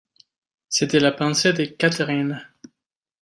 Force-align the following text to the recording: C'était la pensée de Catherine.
C'était 0.67 0.99
la 0.99 1.11
pensée 1.11 1.53
de 1.53 1.63
Catherine. 1.63 2.43